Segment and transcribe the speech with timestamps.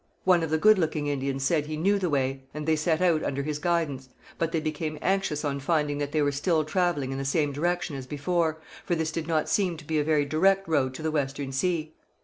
[0.23, 3.21] One of the Good looking Indians said he knew the way, and they set out
[3.21, 7.19] under his guidance; but they became anxious on finding that they were still travelling in
[7.19, 10.67] the same direction as before, for this did not seem to be a very direct
[10.67, 11.93] road to the Western Sea.